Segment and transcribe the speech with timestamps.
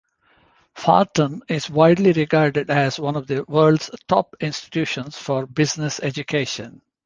[0.83, 6.81] Wharton is widely regarded as one of the world's top institutions for business education.